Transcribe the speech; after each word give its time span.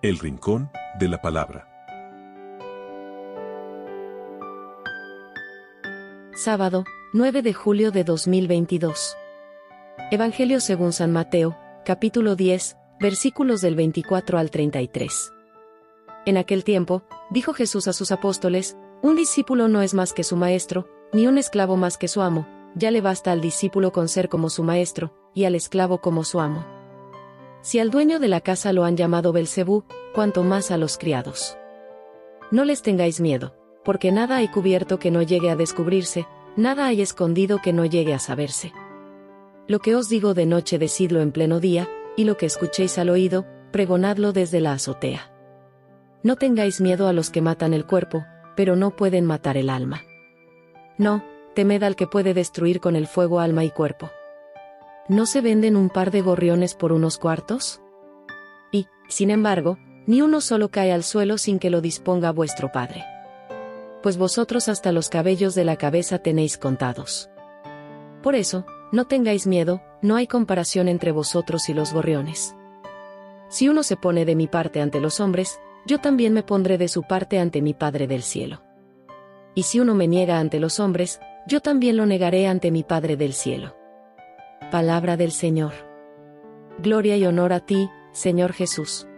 El 0.00 0.20
Rincón 0.20 0.70
de 1.00 1.08
la 1.08 1.20
Palabra. 1.20 1.66
Sábado, 6.36 6.84
9 7.12 7.42
de 7.42 7.52
julio 7.52 7.90
de 7.90 8.04
2022. 8.04 9.16
Evangelio 10.12 10.60
según 10.60 10.92
San 10.92 11.10
Mateo, 11.10 11.58
capítulo 11.84 12.36
10, 12.36 12.76
versículos 13.00 13.60
del 13.60 13.74
24 13.74 14.38
al 14.38 14.52
33. 14.52 15.32
En 16.26 16.36
aquel 16.36 16.62
tiempo, 16.62 17.02
dijo 17.30 17.52
Jesús 17.52 17.88
a 17.88 17.92
sus 17.92 18.12
apóstoles, 18.12 18.76
un 19.02 19.16
discípulo 19.16 19.66
no 19.66 19.82
es 19.82 19.94
más 19.94 20.12
que 20.12 20.22
su 20.22 20.36
maestro, 20.36 20.86
ni 21.12 21.26
un 21.26 21.38
esclavo 21.38 21.76
más 21.76 21.98
que 21.98 22.06
su 22.06 22.22
amo, 22.22 22.46
ya 22.76 22.92
le 22.92 23.00
basta 23.00 23.32
al 23.32 23.40
discípulo 23.40 23.90
con 23.90 24.06
ser 24.06 24.28
como 24.28 24.48
su 24.48 24.62
maestro, 24.62 25.12
y 25.34 25.42
al 25.44 25.56
esclavo 25.56 26.00
como 26.00 26.22
su 26.22 26.38
amo. 26.38 26.77
Si 27.60 27.78
al 27.78 27.90
dueño 27.90 28.18
de 28.18 28.28
la 28.28 28.40
casa 28.40 28.72
lo 28.72 28.84
han 28.84 28.96
llamado 28.96 29.32
Belcebú, 29.32 29.84
cuanto 30.14 30.42
más 30.44 30.70
a 30.70 30.76
los 30.76 30.98
criados. 30.98 31.56
No 32.50 32.64
les 32.64 32.82
tengáis 32.82 33.20
miedo, 33.20 33.54
porque 33.84 34.12
nada 34.12 34.36
hay 34.36 34.48
cubierto 34.48 34.98
que 34.98 35.10
no 35.10 35.22
llegue 35.22 35.50
a 35.50 35.56
descubrirse, 35.56 36.26
nada 36.56 36.86
hay 36.86 37.02
escondido 37.02 37.60
que 37.62 37.72
no 37.72 37.84
llegue 37.84 38.14
a 38.14 38.18
saberse. 38.18 38.72
Lo 39.66 39.80
que 39.80 39.94
os 39.94 40.08
digo 40.08 40.34
de 40.34 40.46
noche 40.46 40.78
decidlo 40.78 41.20
en 41.20 41.32
pleno 41.32 41.60
día, 41.60 41.88
y 42.16 42.24
lo 42.24 42.36
que 42.36 42.46
escuchéis 42.46 42.98
al 42.98 43.10
oído, 43.10 43.44
pregonadlo 43.70 44.32
desde 44.32 44.60
la 44.60 44.72
azotea. 44.72 45.30
No 46.22 46.36
tengáis 46.36 46.80
miedo 46.80 47.06
a 47.06 47.12
los 47.12 47.30
que 47.30 47.42
matan 47.42 47.74
el 47.74 47.86
cuerpo, 47.86 48.24
pero 48.56 48.76
no 48.76 48.96
pueden 48.96 49.24
matar 49.24 49.56
el 49.56 49.70
alma. 49.70 50.02
No, 50.96 51.22
temed 51.54 51.82
al 51.82 51.96
que 51.96 52.06
puede 52.06 52.34
destruir 52.34 52.80
con 52.80 52.96
el 52.96 53.06
fuego 53.06 53.40
alma 53.40 53.64
y 53.64 53.70
cuerpo. 53.70 54.10
¿No 55.08 55.24
se 55.24 55.40
venden 55.40 55.74
un 55.74 55.88
par 55.88 56.10
de 56.10 56.20
gorriones 56.20 56.74
por 56.74 56.92
unos 56.92 57.16
cuartos? 57.16 57.80
Y, 58.70 58.88
sin 59.08 59.30
embargo, 59.30 59.78
ni 60.06 60.20
uno 60.20 60.42
solo 60.42 60.68
cae 60.68 60.92
al 60.92 61.02
suelo 61.02 61.38
sin 61.38 61.58
que 61.58 61.70
lo 61.70 61.80
disponga 61.80 62.30
vuestro 62.30 62.70
Padre. 62.72 63.06
Pues 64.02 64.18
vosotros 64.18 64.68
hasta 64.68 64.92
los 64.92 65.08
cabellos 65.08 65.54
de 65.54 65.64
la 65.64 65.76
cabeza 65.76 66.18
tenéis 66.18 66.58
contados. 66.58 67.30
Por 68.22 68.34
eso, 68.34 68.66
no 68.92 69.06
tengáis 69.06 69.46
miedo, 69.46 69.80
no 70.02 70.14
hay 70.14 70.26
comparación 70.26 70.88
entre 70.88 71.10
vosotros 71.10 71.70
y 71.70 71.74
los 71.74 71.94
gorriones. 71.94 72.54
Si 73.48 73.66
uno 73.70 73.84
se 73.84 73.96
pone 73.96 74.26
de 74.26 74.36
mi 74.36 74.46
parte 74.46 74.82
ante 74.82 75.00
los 75.00 75.20
hombres, 75.20 75.58
yo 75.86 75.98
también 76.00 76.34
me 76.34 76.42
pondré 76.42 76.76
de 76.76 76.88
su 76.88 77.02
parte 77.02 77.38
ante 77.38 77.62
mi 77.62 77.72
Padre 77.72 78.08
del 78.08 78.22
cielo. 78.22 78.62
Y 79.54 79.62
si 79.62 79.80
uno 79.80 79.94
me 79.94 80.06
niega 80.06 80.38
ante 80.38 80.60
los 80.60 80.78
hombres, 80.80 81.18
yo 81.46 81.60
también 81.60 81.96
lo 81.96 82.04
negaré 82.04 82.46
ante 82.46 82.70
mi 82.70 82.82
Padre 82.82 83.16
del 83.16 83.32
cielo. 83.32 83.77
Palabra 84.70 85.16
del 85.16 85.32
Señor. 85.32 85.72
Gloria 86.78 87.16
y 87.16 87.24
honor 87.24 87.54
a 87.54 87.60
ti, 87.60 87.88
Señor 88.12 88.52
Jesús. 88.52 89.08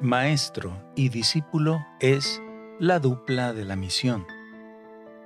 Maestro 0.00 0.72
y 0.96 1.10
discípulo 1.10 1.80
es 2.00 2.40
la 2.78 2.98
dupla 2.98 3.52
de 3.52 3.66
la 3.66 3.76
misión. 3.76 4.26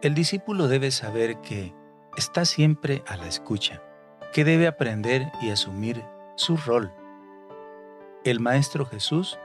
El 0.02 0.14
discípulo 0.14 0.66
debe 0.66 0.90
saber 0.90 1.40
que 1.40 1.72
está 2.16 2.44
siempre 2.44 3.04
a 3.06 3.16
la 3.16 3.28
escucha, 3.28 3.80
que 4.32 4.44
debe 4.44 4.66
aprender 4.66 5.30
y 5.40 5.50
asumir 5.50 6.02
su 6.34 6.56
rol. 6.56 6.92
El 8.24 8.40
Maestro 8.40 8.86
Jesús 8.86 9.38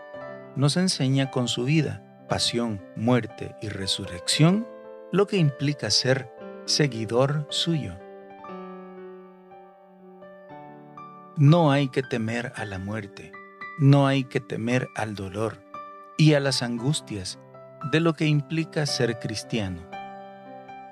nos 0.55 0.75
enseña 0.75 1.29
con 1.29 1.47
su 1.47 1.65
vida, 1.65 2.25
pasión, 2.27 2.81
muerte 2.95 3.55
y 3.61 3.69
resurrección 3.69 4.65
lo 5.11 5.25
que 5.25 5.37
implica 5.37 5.89
ser 5.89 6.31
seguidor 6.65 7.47
suyo. 7.49 7.97
No 11.35 11.71
hay 11.71 11.87
que 11.89 12.03
temer 12.03 12.51
a 12.55 12.65
la 12.65 12.77
muerte, 12.77 13.31
no 13.79 14.05
hay 14.05 14.23
que 14.23 14.39
temer 14.39 14.87
al 14.95 15.15
dolor 15.15 15.63
y 16.17 16.33
a 16.33 16.39
las 16.39 16.61
angustias 16.61 17.39
de 17.91 18.01
lo 18.01 18.13
que 18.13 18.25
implica 18.25 18.85
ser 18.85 19.19
cristiano. 19.19 19.81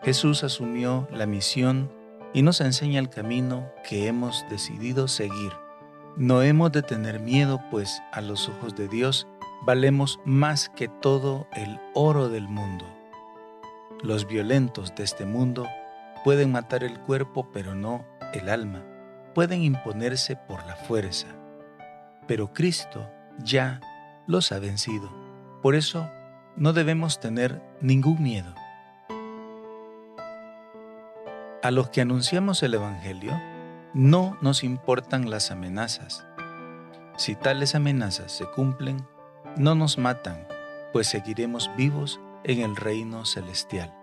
Jesús 0.03 0.43
asumió 0.43 1.07
la 1.11 1.27
misión 1.27 1.91
y 2.33 2.41
nos 2.41 2.61
enseña 2.61 2.99
el 2.99 3.09
camino 3.09 3.71
que 3.87 4.07
hemos 4.07 4.45
decidido 4.49 5.07
seguir. 5.07 5.51
No 6.15 6.41
hemos 6.41 6.71
de 6.71 6.81
tener 6.81 7.19
miedo, 7.19 7.61
pues 7.69 8.01
a 8.11 8.21
los 8.21 8.49
ojos 8.49 8.75
de 8.75 8.87
Dios 8.87 9.27
valemos 9.63 10.19
más 10.25 10.69
que 10.69 10.87
todo 10.87 11.47
el 11.53 11.79
oro 11.93 12.29
del 12.29 12.47
mundo. 12.47 12.96
Los 14.03 14.27
violentos 14.27 14.93
de 14.93 15.03
este 15.03 15.25
mundo 15.25 15.67
pueden 16.23 16.51
matar 16.51 16.83
el 16.83 16.99
cuerpo 16.99 17.49
pero 17.51 17.73
no 17.73 18.05
el 18.31 18.47
alma, 18.47 18.83
pueden 19.33 19.63
imponerse 19.63 20.35
por 20.35 20.63
la 20.67 20.75
fuerza, 20.75 21.27
pero 22.27 22.53
Cristo 22.53 23.09
ya 23.39 23.81
los 24.27 24.51
ha 24.51 24.59
vencido. 24.59 25.09
Por 25.63 25.73
eso 25.73 26.07
no 26.55 26.73
debemos 26.73 27.19
tener 27.19 27.59
ningún 27.81 28.21
miedo. 28.21 28.53
A 31.63 31.71
los 31.71 31.89
que 31.89 32.01
anunciamos 32.01 32.61
el 32.61 32.75
Evangelio, 32.75 33.33
no 33.95 34.37
nos 34.41 34.63
importan 34.63 35.31
las 35.31 35.49
amenazas. 35.49 36.27
Si 37.17 37.33
tales 37.33 37.73
amenazas 37.73 38.31
se 38.31 38.45
cumplen, 38.45 39.07
no 39.57 39.73
nos 39.73 39.97
matan, 39.97 40.47
pues 40.93 41.07
seguiremos 41.07 41.71
vivos 41.75 42.19
en 42.47 42.61
el 42.61 42.75
reino 42.75 43.25
celestial. 43.25 43.93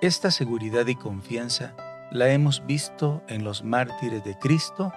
Esta 0.00 0.30
seguridad 0.30 0.86
y 0.86 0.94
confianza 0.94 1.74
la 2.10 2.28
hemos 2.30 2.64
visto 2.66 3.22
en 3.28 3.44
los 3.44 3.64
mártires 3.64 4.24
de 4.24 4.38
Cristo 4.38 4.92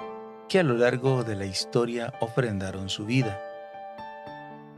que 0.48 0.60
a 0.60 0.64
lo 0.64 0.76
largo 0.76 1.24
de 1.24 1.36
la 1.36 1.46
historia 1.46 2.14
ofrendaron 2.22 2.90
su 2.90 3.06
vida. 3.06 3.42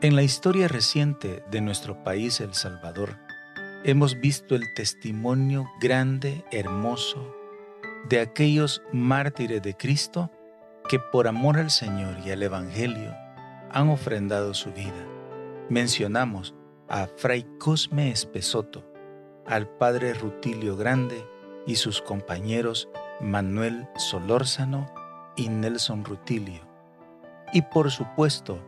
En 0.01 0.15
la 0.15 0.23
historia 0.23 0.67
reciente 0.67 1.43
de 1.51 1.61
nuestro 1.61 2.03
país, 2.03 2.39
El 2.39 2.53
Salvador, 2.53 3.17
hemos 3.83 4.19
visto 4.19 4.55
el 4.55 4.73
testimonio 4.73 5.69
grande, 5.81 6.45
hermoso, 6.51 7.35
de 8.07 8.21
aquellos 8.21 8.81
mártires 8.93 9.61
de 9.61 9.75
Cristo 9.75 10.31
que 10.87 10.99
por 10.99 11.27
amor 11.27 11.57
al 11.57 11.71
Señor 11.71 12.17
y 12.25 12.31
al 12.31 12.43
Evangelio 12.43 13.13
han 13.71 13.89
ofrendado 13.89 14.53
su 14.53 14.71
vida. 14.71 15.05
Mencionamos 15.69 16.55
a 16.89 17.07
Fray 17.07 17.45
Cosme 17.59 18.11
Espesoto, 18.11 18.83
al 19.45 19.67
Padre 19.67 20.13
Rutilio 20.13 20.75
Grande 20.75 21.25
y 21.65 21.75
sus 21.75 22.01
compañeros 22.01 22.89
Manuel 23.19 23.87
Solórzano 23.97 24.91
y 25.35 25.49
Nelson 25.49 26.05
Rutilio. 26.05 26.61
Y 27.53 27.61
por 27.61 27.91
supuesto, 27.91 28.59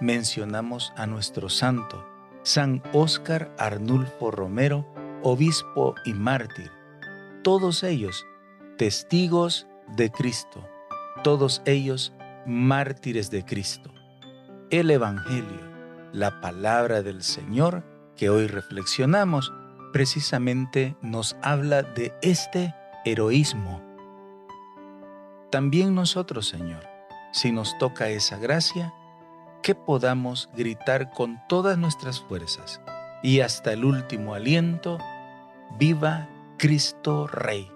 mencionamos 0.00 0.92
a 0.96 1.06
nuestro 1.06 1.48
santo, 1.48 2.04
San 2.42 2.82
Óscar 2.92 3.54
Arnulfo 3.58 4.30
Romero, 4.30 4.86
obispo 5.22 5.94
y 6.04 6.12
mártir, 6.12 6.70
todos 7.42 7.82
ellos 7.82 8.26
testigos 8.78 9.66
de 9.96 10.10
Cristo, 10.10 10.66
todos 11.22 11.62
ellos 11.64 12.12
mártires 12.46 13.30
de 13.30 13.44
Cristo 13.44 13.92
el 14.70 14.90
Evangelio, 14.90 15.75
la 16.16 16.40
palabra 16.40 17.02
del 17.02 17.22
Señor 17.22 17.84
que 18.16 18.30
hoy 18.30 18.46
reflexionamos, 18.46 19.52
precisamente 19.92 20.96
nos 21.02 21.36
habla 21.42 21.82
de 21.82 22.14
este 22.22 22.74
heroísmo. 23.04 23.82
También 25.50 25.94
nosotros, 25.94 26.48
Señor, 26.48 26.88
si 27.32 27.52
nos 27.52 27.76
toca 27.76 28.08
esa 28.08 28.38
gracia, 28.38 28.94
que 29.62 29.74
podamos 29.74 30.48
gritar 30.56 31.10
con 31.10 31.38
todas 31.50 31.76
nuestras 31.76 32.20
fuerzas 32.20 32.80
y 33.22 33.40
hasta 33.40 33.74
el 33.74 33.84
último 33.84 34.32
aliento, 34.32 34.96
viva 35.78 36.30
Cristo 36.56 37.26
Rey. 37.26 37.75